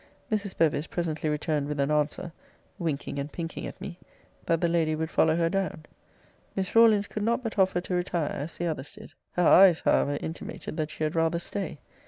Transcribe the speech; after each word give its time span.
Mrs. 0.31 0.57
Bevis 0.57 0.87
presently 0.87 1.29
returned 1.29 1.67
with 1.67 1.79
an 1.79 1.91
answer 1.91 2.31
(winking 2.79 3.19
and 3.19 3.31
pinking 3.31 3.67
at 3.67 3.79
me) 3.79 3.99
that 4.47 4.59
the 4.59 4.67
lady 4.67 4.95
would 4.95 5.11
follow 5.11 5.35
her 5.35 5.47
down. 5.47 5.85
Miss 6.55 6.75
Rawlins 6.75 7.05
could 7.05 7.21
not 7.21 7.43
but 7.43 7.59
offer 7.59 7.81
to 7.81 7.93
retire, 7.93 8.33
as 8.33 8.57
the 8.57 8.65
others 8.65 8.95
did. 8.95 9.13
Her 9.33 9.43
eyes, 9.47 9.81
however, 9.81 10.17
intimated 10.19 10.75
that 10.77 10.89
she 10.89 11.03
had 11.03 11.13
rather 11.13 11.37
stay. 11.37 11.77